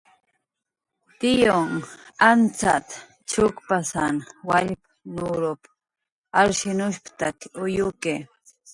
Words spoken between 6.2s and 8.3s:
alshinushp""taki uyuki."